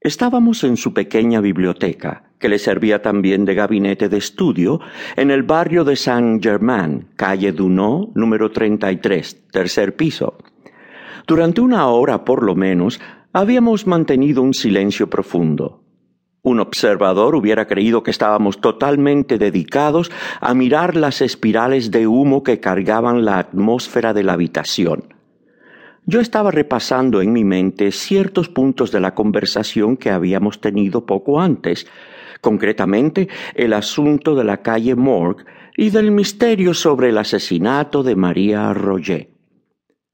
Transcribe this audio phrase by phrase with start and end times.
[0.00, 4.80] Estábamos en su pequeña biblioteca, que le servía también de gabinete de estudio,
[5.16, 10.38] en el barrio de Saint-Germain, calle Dunot, número 33, tercer piso.
[11.26, 13.00] Durante una hora por lo menos
[13.32, 15.82] habíamos mantenido un silencio profundo.
[16.42, 22.60] Un observador hubiera creído que estábamos totalmente dedicados a mirar las espirales de humo que
[22.60, 25.17] cargaban la atmósfera de la habitación.
[26.10, 31.38] Yo estaba repasando en mi mente ciertos puntos de la conversación que habíamos tenido poco
[31.38, 31.86] antes,
[32.40, 35.44] concretamente el asunto de la calle Morgue
[35.76, 39.28] y del misterio sobre el asesinato de María Roger.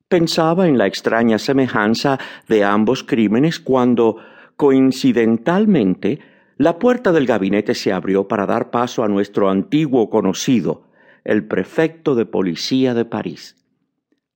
[0.08, 4.16] Pensaba en la extraña semejanza de ambos crímenes cuando,
[4.56, 6.18] coincidentalmente,
[6.58, 10.88] la puerta del gabinete se abrió para dar paso a nuestro antiguo conocido,
[11.22, 13.63] el prefecto de policía de París.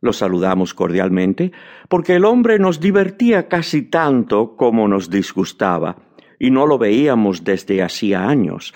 [0.01, 1.53] Lo saludamos cordialmente
[1.89, 5.97] porque el hombre nos divertía casi tanto como nos disgustaba,
[6.39, 8.75] y no lo veíamos desde hacía años.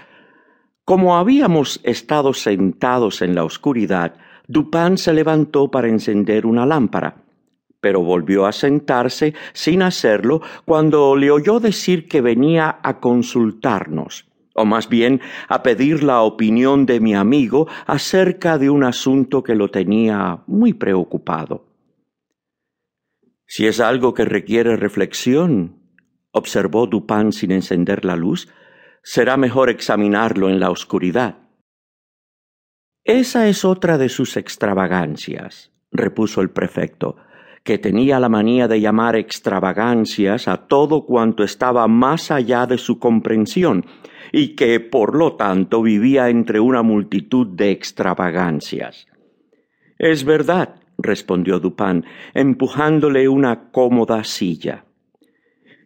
[0.84, 4.16] Como habíamos estado sentados en la oscuridad,
[4.48, 7.22] Dupin se levantó para encender una lámpara,
[7.80, 14.64] pero volvió a sentarse sin hacerlo cuando le oyó decir que venía a consultarnos, o
[14.64, 19.70] más bien a pedir la opinión de mi amigo acerca de un asunto que lo
[19.70, 21.67] tenía muy preocupado.
[23.47, 25.83] Si es algo que requiere reflexión,
[26.30, 28.48] observó Dupin sin encender la luz,
[29.03, 31.39] será mejor examinarlo en la oscuridad.
[33.05, 37.17] Esa es otra de sus extravagancias, repuso el prefecto,
[37.64, 42.98] que tenía la manía de llamar extravagancias a todo cuanto estaba más allá de su
[42.98, 43.84] comprensión,
[44.33, 49.06] y que por lo tanto vivía entre una multitud de extravagancias.
[49.98, 54.84] Es verdad, respondió Dupin, empujándole una cómoda silla.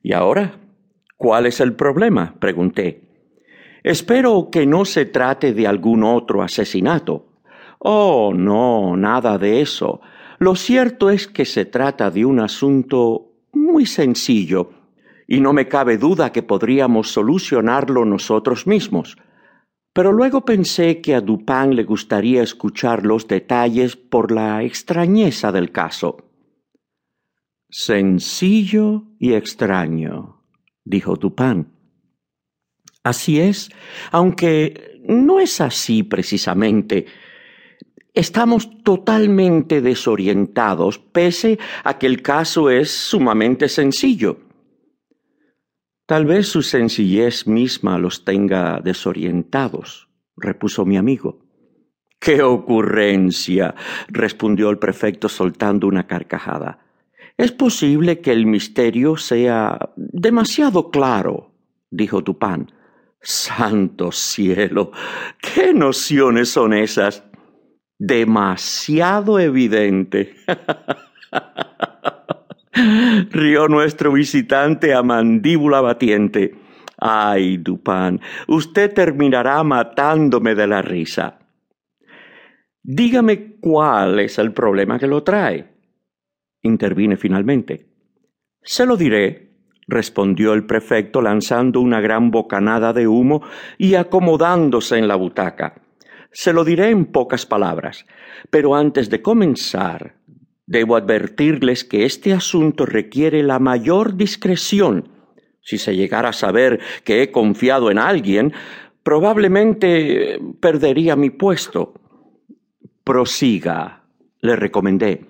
[0.03, 0.61] ¿Y ahora?
[1.17, 2.35] ¿Cuál es el problema?
[2.39, 3.03] pregunté.
[3.83, 7.27] Espero que no se trate de algún otro asesinato.
[7.79, 10.01] Oh, no, nada de eso.
[10.39, 14.71] Lo cierto es que se trata de un asunto muy sencillo,
[15.27, 19.17] y no me cabe duda que podríamos solucionarlo nosotros mismos.
[19.93, 25.73] Pero luego pensé que a Dupin le gustaría escuchar los detalles por la extrañeza del
[25.73, 26.19] caso.
[27.71, 30.43] Sencillo y extraño,
[30.85, 31.67] dijo Dupin.
[33.03, 33.71] Así es,
[34.13, 37.07] aunque no es así precisamente.
[38.17, 44.39] Estamos totalmente desorientados, pese a que el caso es sumamente sencillo.
[46.07, 51.41] Tal vez su sencillez misma los tenga desorientados, repuso mi amigo.
[52.19, 53.75] ¡Qué ocurrencia!
[54.09, 56.79] respondió el prefecto soltando una carcajada.
[57.37, 61.53] Es posible que el misterio sea demasiado claro,
[61.91, 62.73] dijo Dupin.
[63.21, 64.93] Santo cielo,
[65.41, 67.25] ¿qué nociones son esas?
[67.99, 70.35] Demasiado evidente.
[73.31, 76.55] Rió nuestro visitante a mandíbula batiente.
[76.99, 81.39] Ay, Dupin, usted terminará matándome de la risa.
[82.83, 85.75] Dígame cuál es el problema que lo trae.
[86.63, 87.87] Intervine finalmente.
[88.63, 89.53] Se lo diré,
[89.89, 93.43] respondió el prefecto lanzando una gran bocanada de humo
[93.79, 95.86] y acomodándose en la butaca.
[96.37, 98.05] Se lo diré en pocas palabras,
[98.51, 100.17] pero antes de comenzar,
[100.67, 105.09] debo advertirles que este asunto requiere la mayor discreción.
[105.63, 108.53] Si se llegara a saber que he confiado en alguien,
[109.03, 111.95] probablemente perdería mi puesto.
[113.03, 114.03] Prosiga,
[114.43, 115.25] le recomendé.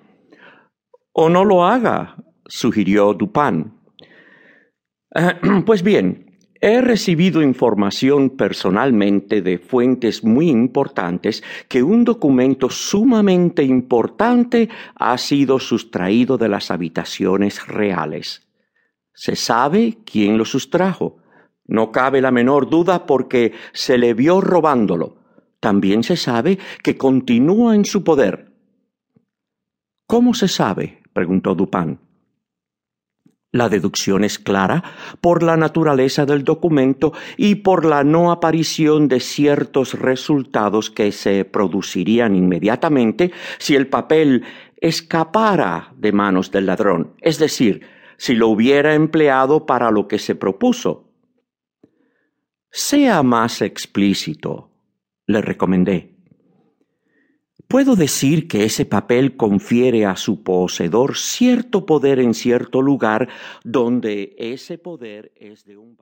[1.13, 2.17] O no lo haga,
[2.47, 3.71] sugirió Dupin.
[5.65, 6.26] Pues bien,
[6.61, 15.59] he recibido información personalmente de fuentes muy importantes que un documento sumamente importante ha sido
[15.59, 18.47] sustraído de las habitaciones reales.
[19.13, 21.17] Se sabe quién lo sustrajo.
[21.65, 25.17] No cabe la menor duda porque se le vio robándolo.
[25.59, 28.53] También se sabe que continúa en su poder.
[30.05, 31.01] ¿Cómo se sabe?
[31.13, 32.06] preguntó Dupin.
[33.57, 34.83] La deducción es clara
[35.19, 41.43] por la naturaleza del documento y por la no aparición de ciertos resultados que se
[41.43, 44.43] producirían inmediatamente si el papel
[44.79, 47.81] escapara de manos del ladrón, es decir,
[48.17, 51.11] si lo hubiera empleado para lo que se propuso.
[52.69, 54.69] Sea más explícito,
[55.25, 56.16] le recomendé.
[57.67, 63.27] Puedo decir que ese papel confiere a su poseedor cierto poder en cierto lugar
[63.65, 65.97] donde ese poder es de un...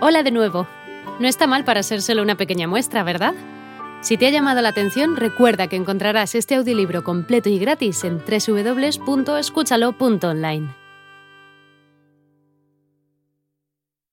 [0.00, 0.66] Hola de nuevo.
[1.20, 3.34] No está mal para ser solo una pequeña muestra, ¿verdad?
[4.00, 8.18] Si te ha llamado la atención, recuerda que encontrarás este audiolibro completo y gratis en
[8.18, 10.77] www.escúchalo.online.